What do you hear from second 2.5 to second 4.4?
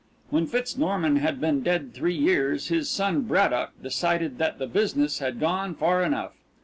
his son, Braddock, decided